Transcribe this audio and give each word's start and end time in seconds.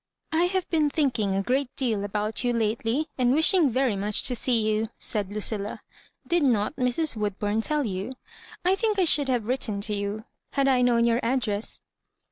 "I 0.31 0.45
have 0.45 0.67
been 0.71 0.89
thinking 0.89 1.35
a 1.35 1.43
great 1.43 1.69
deal 1.75 2.03
about 2.03 2.43
you 2.43 2.53
lately, 2.53 3.05
and 3.19 3.35
wishing 3.35 3.69
very 3.69 3.95
much 3.95 4.23
to 4.23 4.35
see 4.35 4.59
you," 4.59 4.89
said 4.97 5.31
Lucilla." 5.31 5.83
Did 6.27 6.41
not 6.41 6.75
Mrs. 6.75 7.15
"Woodburn 7.15 7.61
tell 7.61 7.83
you?— 7.85 8.11
I 8.65 8.73
think 8.73 8.97
I 8.97 9.03
should 9.03 9.29
have 9.29 9.45
written 9.45 9.79
to 9.81 9.93
you 9.93 10.25
had 10.53 10.67
I 10.67 10.81
known 10.81 11.03
your 11.05 11.19
address. 11.21 11.81